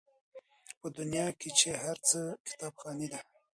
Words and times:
په 0.79 0.87
دنیا 0.97 1.27
کي 1.39 1.49
چي 1.59 1.69
هر 1.83 1.97
څه 2.07 2.19
کتابخانې 2.47 3.07
دي 3.11 3.19